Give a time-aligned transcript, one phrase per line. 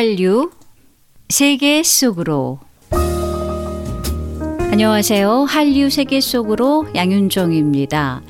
[0.00, 0.50] 한류
[1.28, 2.58] 세계 속으로
[4.70, 5.44] 안녕하세요.
[5.44, 8.22] 한류 세계 속으로 양윤정입니다.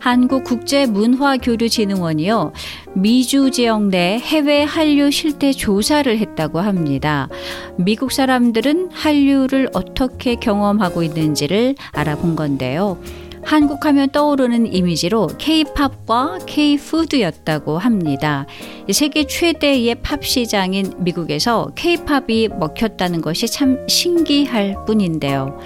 [0.00, 2.52] 한국국제문화교류진흥원이요.
[2.92, 7.30] 미주 지역 내 해외 한류 실태 조사를 했다고 합니다.
[7.78, 12.98] 미국 사람들은 한류를 어떻게 경험하고 있는지를 알아본 건데요.
[13.44, 18.46] 한국 하면 떠오르는 이미지로 K-팝과 K-푸드였다고 합니다.
[18.90, 25.58] 세계 최대의 팝 시장인 미국에서 K-팝이 먹혔다는 것이 참 신기할 뿐인데요.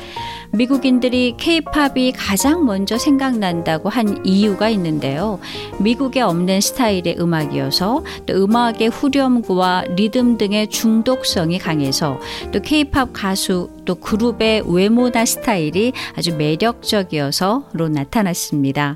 [0.52, 5.38] 미국인들이 케이팝이 가장 먼저 생각난다고 한 이유가 있는데요.
[5.78, 12.18] 미국에 없는 스타일의 음악이어서 또 음악의 후렴구와 리듬 등의 중독성이 강해서
[12.52, 18.94] 또 케이팝 가수 또 그룹의 외모나 스타일이 아주 매력적이어서로 나타났습니다.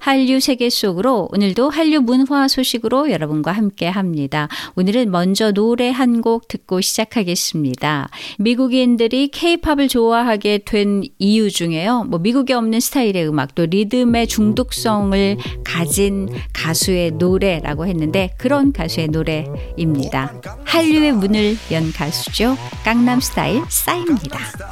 [0.00, 4.48] 한류 세계 속으로 오늘도 한류 문화 소식으로 여러분과 함께 합니다.
[4.76, 8.08] 오늘은 먼저 노래 한 곡 듣고 시작하겠습니다.
[8.38, 12.04] 미국인들이 케이팝을 좋아하게 된 이유 중에요.
[12.08, 20.40] 뭐 미국에 없는 스타일의 음악 또 리듬의 중독성을 가진 가수의 노래라고 했는데 그런 가수의 노래입니다.
[20.64, 22.56] 한류의 문을 연 가수죠.
[22.84, 24.25] 강남 스타일 싸입니다.
[24.26, 24.66] 있습니다.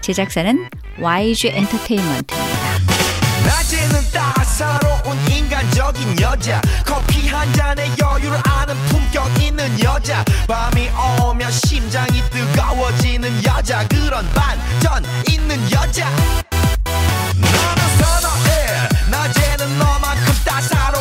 [0.00, 0.68] 제작사는
[1.00, 2.58] YG 엔터테인먼트입니다.
[3.46, 10.90] 낮에는 따사로운 인간적인 여자 커피 한 잔에 여유를 아는 품격 있는 여자 밤이
[11.22, 16.10] 오면 심장이 뜨거워지는 여자 그런 반전 있는 여자
[17.34, 20.97] 너는 선어해 낮에는 너만큼 따사로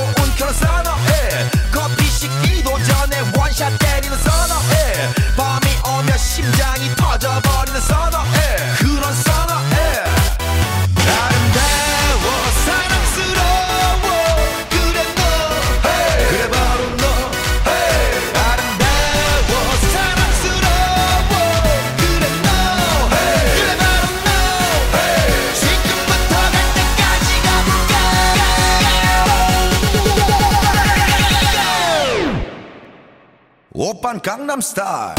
[34.58, 35.14] 강남 스타일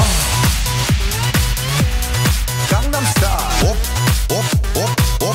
[2.68, 3.76] 강남 스타일 옵
[4.34, 4.42] 옵
[4.74, 4.90] 옵
[5.22, 5.26] 옵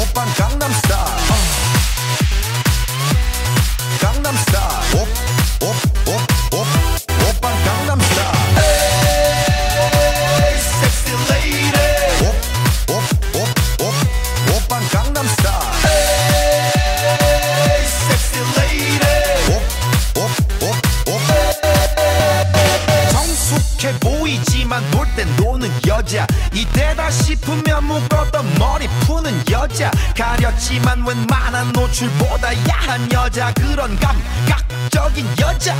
[0.00, 2.41] 오빤 강남 스타일 강남스타일
[29.22, 29.90] 푸는 여자.
[30.16, 33.52] 가렸지만 웬만한 노출보다 야한 여자.
[33.54, 35.74] 그런 감각적인 여자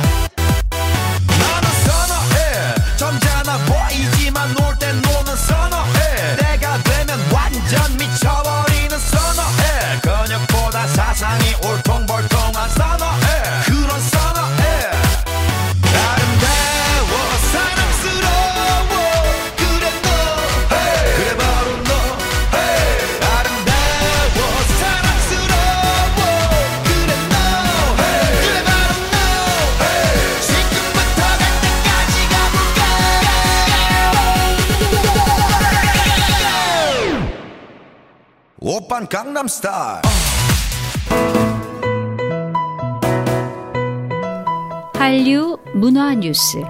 [39.13, 40.01] 강남스타일.
[44.95, 46.63] 한류 문화 뉴스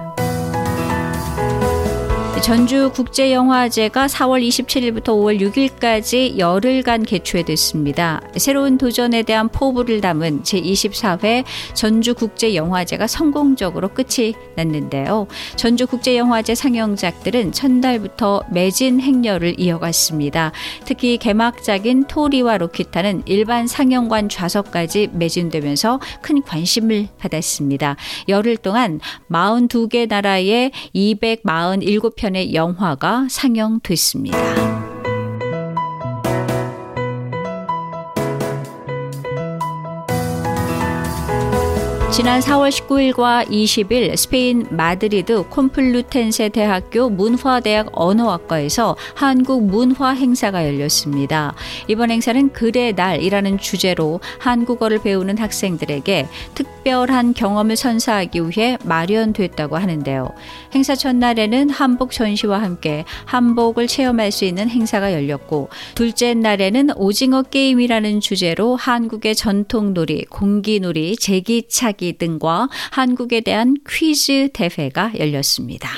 [2.43, 8.19] 전주국제영화제가 4월 27일부터 5월 6일까지 열흘간 개최됐습니다.
[8.35, 15.27] 새로운 도전에 대한 포부를 담은 제24회 전주국제영화제가 성공적으로 끝이 났는데요.
[15.55, 20.51] 전주국제영화제 상영작들은 첫날부터 매진 행렬을 이어갔습니다.
[20.83, 27.95] 특히 개막작인 토리와 로키타는 일반 상영관 좌석까지 매진되면서 큰 관심을 받았습니다.
[28.27, 28.99] 열흘 동안
[29.31, 34.82] 42개 나라의 247편 편의 영화가 상영됐습니다.
[42.13, 51.55] 지난 4월 19일과 20일 스페인 마드리드 콤플루텐세 대학교 문화대학 언어학과에서 한국 문화 행사가 열렸습니다.
[51.87, 60.29] 이번 행사는 글의 날이라는 주제로 한국어를 배우는 학생들에게 특별한 경험을 선사하기 위해 마련됐다고 하는데요.
[60.75, 68.19] 행사 첫날에는 한복 전시와 함께 한복을 체험할 수 있는 행사가 열렸고 둘째 날에는 오징어 게임이라는
[68.19, 75.89] 주제로 한국의 전통놀이, 공기놀이, 제기차기 이야기 등과 한국에 대한 퀴즈 대회가 열렸습니다.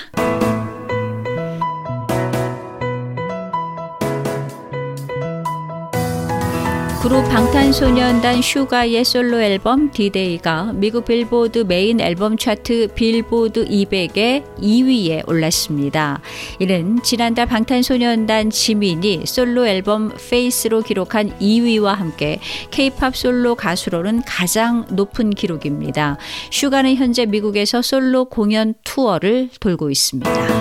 [7.05, 16.19] 그룹 방탄소년단 슈가의 솔로 앨범 디데이가 미국 빌보드 메인 앨범 차트 빌보드 200에 2위에 올랐습니다.
[16.57, 22.39] 이는 지난달 방탄소년단 지민이 솔로 앨범 페이스로 기록한 2위와 함께
[22.71, 26.17] 케이팝 솔로 가수로는 가장 높은 기록입니다.
[26.49, 30.54] 슈가는 현재 미국에서 솔로 공연 투어를 돌고 있습니다.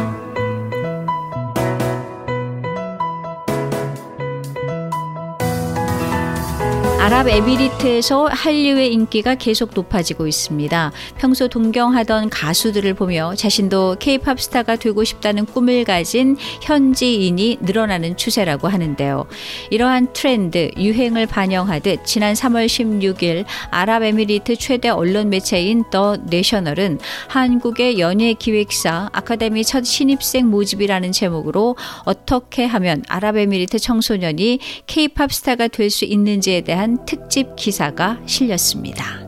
[7.14, 10.90] 아랍에미리트에서 한류의 인기가 계속 높아지고 있습니다.
[11.16, 19.26] 평소 동경하던 가수들을 보며 자신도 케이팝 스타가 되고 싶다는 꿈을 가진 현지인이 늘어나는 추세라고 하는데요.
[19.70, 28.32] 이러한 트렌드, 유행을 반영하듯 지난 3월 16일 아랍에미리트 최대 언론 매체인 더 내셔널은 한국의 연예
[28.32, 31.76] 기획사 아카데미 첫 신입생 모집이라는 제목으로
[32.06, 34.58] 어떻게 하면 아랍에미리트 청소년이
[34.88, 39.24] 케이팝 스타가 될 수 있는지에 대한 특집 기사가 실렸습니다.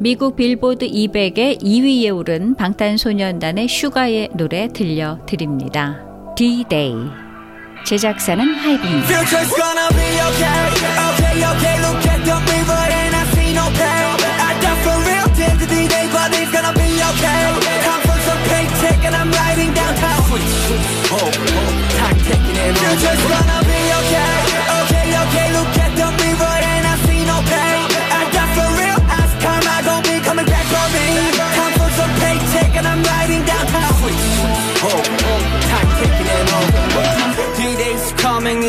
[0.00, 6.04] 미국 빌보드 200의 2위에 오른 방탄소년단의 슈가의 노래 들려드립니다.
[6.36, 6.94] D-Day
[7.84, 9.08] 제작사는 하이브입니다.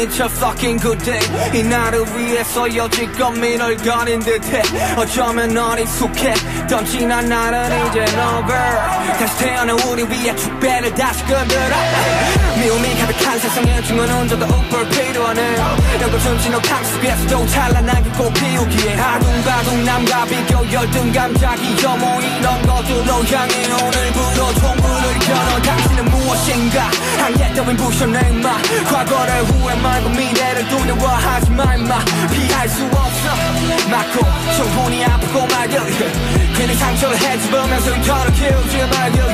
[0.10, 1.22] It's a fucking good day.
[1.54, 4.64] 이 날을 위해서 여지껏 민을 가린 듯해.
[4.98, 8.58] 어쩌면 넌 익숙했던 지난 날은 이제 over.
[9.20, 11.76] 다시 태어난 우리 위해 축배를 다시 건드려.
[12.58, 15.56] 미움이 가득한 세상에 주문은 저도 우플 필요하네.
[16.02, 19.00] 여고 숨쉬는 강습에서도 찬란하게 꽃 피우기에.
[19.00, 26.90] 아둥바둥 남과 비교 열등 감작이 혐오 이런 것들로 향해 오늘부로 총문을 겨눠 당신은 무엇인가?
[27.20, 28.58] 한계 따윈 부셔내 마.
[28.90, 31.99] 과거를 후회 말고 미래를 두려워하지 마 임마
[32.33, 33.29] 피할 수 없어
[33.91, 34.21] 맞고
[34.57, 35.81] 충분히 아프고 말려
[36.57, 39.25] 괜히 상처를 해집으면서 이터를 키우지 말려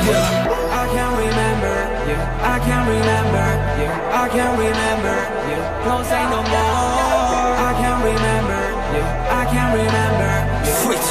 [0.71, 1.77] I can't remember
[2.07, 3.47] you I can't remember
[3.79, 5.17] you I can't remember
[5.49, 8.61] you Don't say no more I can't remember
[8.95, 10.31] you I can't remember
[10.65, 11.09] you Switch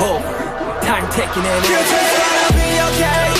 [0.00, 0.34] over
[0.82, 3.37] Time taking it Future's gonna be okay Okay,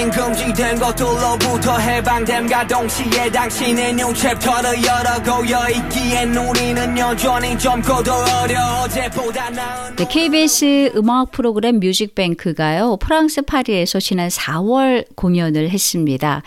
[0.00, 9.50] Coming 금지된 것들로부터 해방됨과 동시에 당신의 new 챕터를 열어고여 있기엔 우리는 여전히 젊고도 어려 어제보다
[9.50, 16.42] 나은 네, KBS 음악 프로그램 뮤직뱅크가요, 프랑스 파리에서 지난 4월 공연을 했습니다.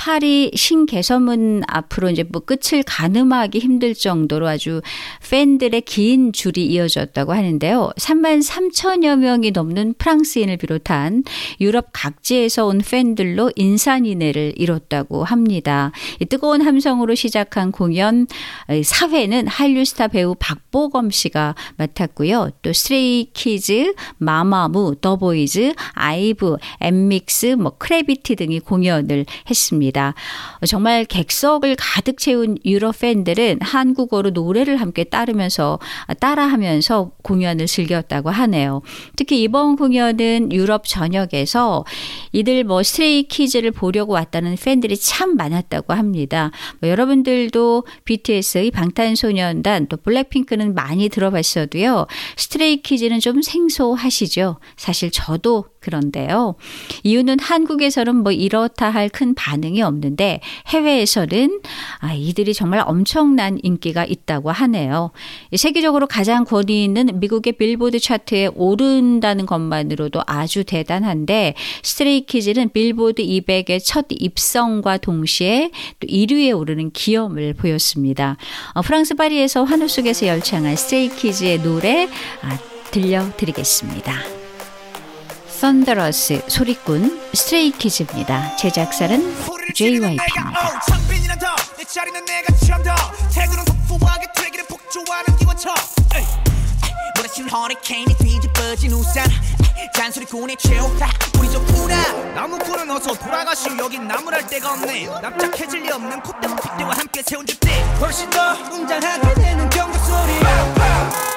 [0.00, 4.80] 파리 신개선문 앞으로 이제 뭐 끝을 가늠하기 힘들 정도로 아주
[5.28, 7.90] 팬들의 긴 줄이 이어졌다고 하는데요.
[7.98, 11.24] 3만 3천여 명이 넘는 프랑스인을 비롯한
[11.60, 15.92] 유럽 각지에서 온 팬들로 인산인해를 이뤘다고 합니다.
[16.18, 18.26] 이 뜨거운 함성으로 시작한 공연
[18.82, 22.52] 사회는 한류 스타 배우 박보검 씨가 맡았고요.
[22.62, 29.89] 또 스트레이 키즈, 마마무, 더보이즈, 아이브, 엔믹스, 뭐 크래비티 등이 공연을 했습니다.
[30.66, 35.78] 정말 객석을 가득 채운 유럽 팬들은 한국어로 노래를 함께 따르면서
[36.20, 38.82] 따라하면서 공연을 즐겼다고 하네요.
[39.16, 41.84] 특히 이번 공연은 유럽 전역에서
[42.32, 46.50] 이들 뭐 스트레이 키즈를 보려고 왔다는 팬들이 참 많았다고 합니다.
[46.80, 52.06] 뭐 여러분들도 BTS의 방탄소년단 또 블랙핑크는 많이 들어봤어도요.
[52.36, 54.58] 스트레이 키즈는 좀 생소하시죠?
[54.76, 56.54] 사실 저도 그런데요.
[57.02, 61.60] 이유는 한국에서는 뭐 이렇다 할 큰 반응이 없는데 해외에서는
[61.98, 65.10] 아, 이들이 정말 엄청난 인기가 있다고 하네요.
[65.54, 74.06] 세계적으로 가장 권위 있는 미국의 빌보드 차트에 오른다는 것만으로도 아주 대단한데 스트레이키즈는 빌보드 200의 첫
[74.08, 78.36] 입성과 동시에 또 1위에 오르는 기염을 보였습니다.
[78.74, 82.08] 어, 프랑스 파리에서 환호 속에서 열창한 스트레이키즈의 노래
[82.42, 82.58] 아,
[82.90, 84.39] 들려드리겠습니다.
[85.60, 88.56] Thunderous 소리꾼 스트레이키즈입니다.
[88.56, 89.20] 제작사는
[89.74, 90.80] JYP입니다.
[97.52, 99.26] 허리케인이 뒤집어진 우산
[99.94, 101.06] 잔소리꾼의 최후가
[101.38, 107.22] 우리 좋구나 나무꾼은 어서 돌아가시오 여긴 나무랄 데가 없네 납작해질 리 없는 콧대와 핏대와 함께
[107.22, 111.29] 세운 집대 훨씬 더 웅장하게 되는 경고 소리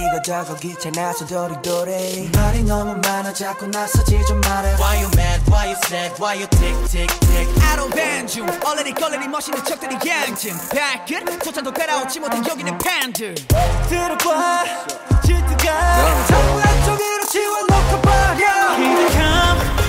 [0.00, 4.74] 이거 저거 귀찮아서 도리도리 말이 너무 많아 자꾸 나서지 좀 말해.
[4.74, 7.48] Why you mad, why you sad, why you tick tick tick?
[7.62, 8.48] I don't band you.
[8.64, 13.34] 얼레리 걸레리 멋있는 척들이 양심 발끝 소찬도 따라오지 못한 여기는 팬들
[13.88, 14.64] 들어봐
[15.24, 16.26] 질투가.
[16.26, 18.76] 전부 한쪽으로 지워놓고 버려.
[18.80, 19.79] Here they come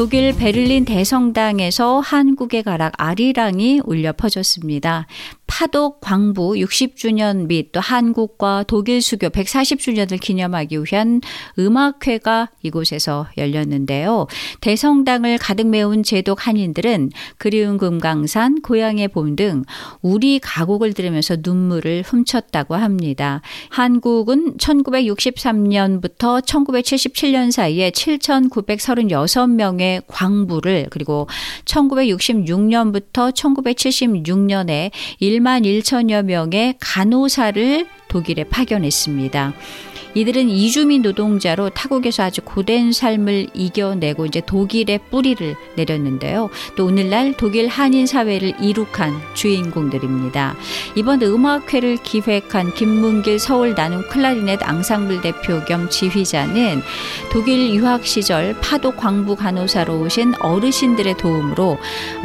[0.00, 5.06] 독일 베를린 대성당에서 한국의 가락 아리랑이 울려 퍼졌습니다.
[5.50, 11.20] 파독 광부 60주년 및 또 한국과 독일 수교 140주년을 기념하기 위한
[11.58, 14.28] 음악회가 이곳에서 열렸는데요.
[14.60, 19.64] 대성당을 가득 메운 제독 한인들은 그리운 금강산, 고향의 봄 등
[20.02, 23.40] 우리 가곡을 들으면서 눈물을 훔쳤다고 합니다.
[23.70, 31.26] 한국은 1963년부터 1977년 사이에 7,936명의 광부를 그리고
[31.64, 39.52] 1966년부터 1976년에 1만 1천여 명의 간호사를 독일에 파견했습니다.
[40.14, 46.50] 이들은 이주민 노동자로 타국에서 아주 고된 삶을 이겨내고 이제 독일의 뿌리를 내렸는데요.
[46.76, 50.56] 또 오늘날 독일 한인 사회를 이룩한 주인공들입니다.
[50.96, 56.82] 이번 음악회를 기획한 김문길 서울 나눔 클라리넷 앙상블 대표 겸 지휘자는
[57.32, 61.78] 독일 유학 시절 파독 광부 간호사로 오신 어르신들의 도움으로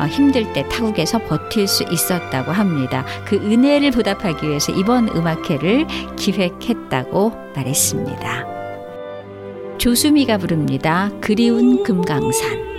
[0.10, 3.06] 힘들 때 타국에서 버틸 수 있었다고 합니다.
[3.26, 7.75] 그 은혜를 보답하기 위해서 이번 음악회를 기획했다고 말했습니다.
[9.78, 11.12] 조수미가 부릅니다.
[11.20, 12.75] 그리운 금강산.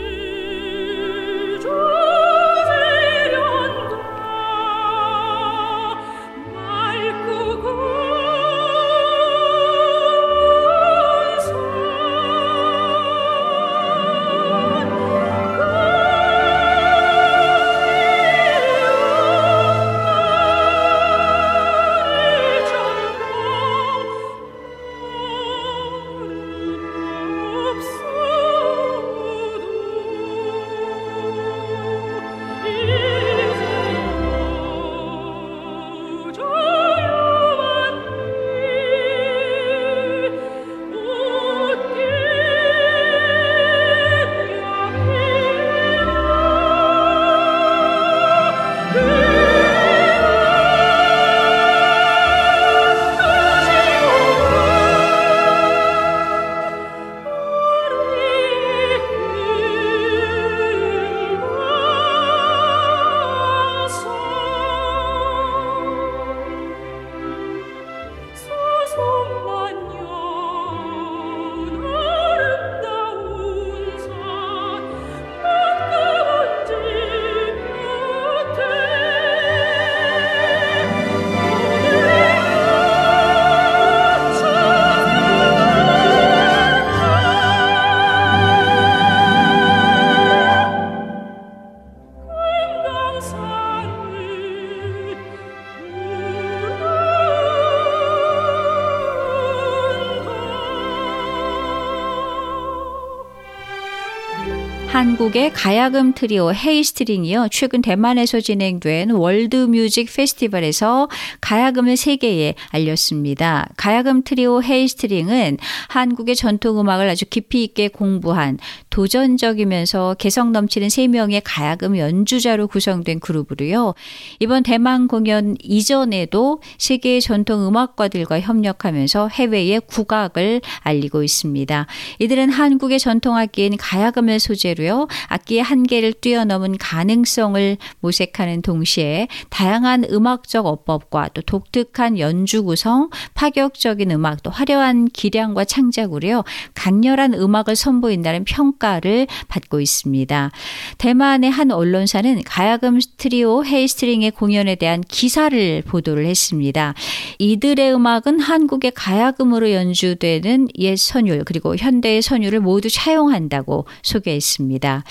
[105.26, 107.48] 한국의 가야금 트리오 헤이스트링이요.
[107.50, 111.08] 최근 대만에서 진행된 월드 뮤직 페스티벌에서
[111.40, 113.68] 가야금을 세계에 알렸습니다.
[113.76, 118.58] 가야금 트리오 헤이스트링은 한국의 전통 음악을 아주 깊이 있게 공부한
[118.96, 123.92] 도전적이면서 개성 넘치는 세 명의 가야금 연주자로 구성된 그룹으로요.
[124.40, 131.86] 이번 대만 공연 이전에도 세계 전통 음악가들과 협력하면서 해외에 국악을 알리고 있습니다.
[132.20, 135.08] 이들은 한국의 전통 악기인 가야금을 소재로요.
[135.28, 144.42] 악기의 한계를 뛰어넘은 가능성을 모색하는 동시에 다양한 음악적 어법과 또 독특한 연주 구성, 파격적인 음악,
[144.42, 146.44] 또 화려한 기량과 창작으로요.
[146.72, 150.52] 강렬한 음악을 선보인다는 평가 를 받고 있습니다.
[150.98, 156.94] 대만의 한 언론사는 가야금 트리오 헤이스트링의 공연에 대한 기사를 보도를 했습니다.
[157.40, 165.04] 이들의 음악은 한국의 가야금으로 연주되는 옛 선율 그리고 현대의 선율을 모두 차용한다고 소개했습니다.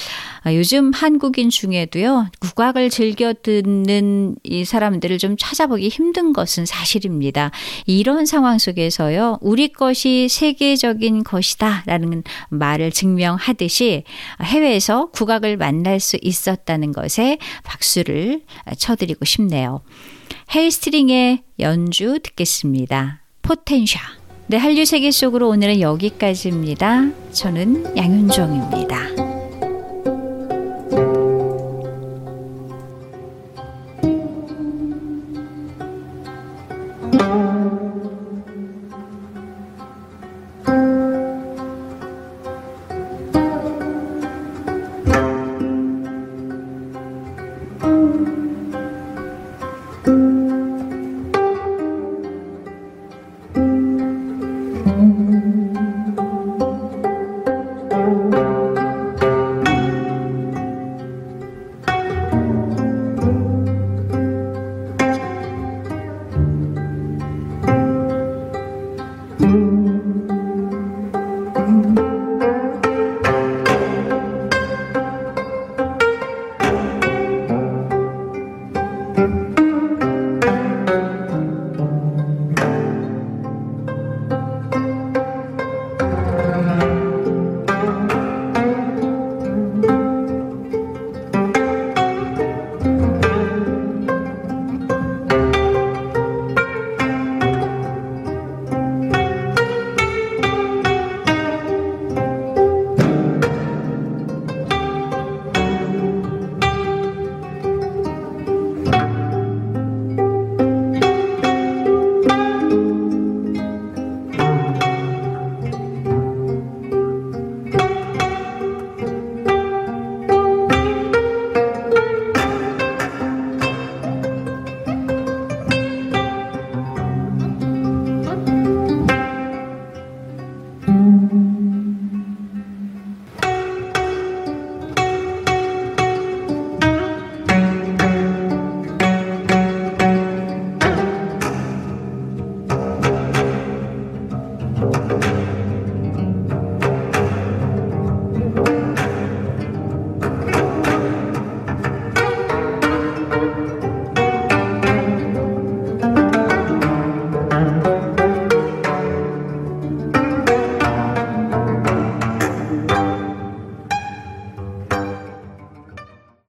[0.44, 7.52] 아, 요즘 한국인 중에도요 국악을 즐겨 듣는 이 사람들을 좀 찾아보기 힘든 것은 사실입니다.
[7.86, 14.04] 이런 상황 속에서요 우리 것이 세계적인 것이다라는 말을 증명하 듯이
[14.42, 18.42] 해외에서 국악을 만날 수 있었다는 것에 박수를
[18.78, 19.82] 쳐드리고 싶네요.
[20.56, 23.22] 헤이스트링의 연주 듣겠습니다.
[23.42, 24.00] 포텐샤.
[24.48, 27.10] 네, 한류 세계 속으로 오늘은 여기까지입니다.
[27.32, 29.25] 저는 양윤정입니다.